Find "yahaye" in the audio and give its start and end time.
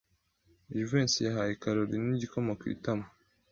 1.27-1.53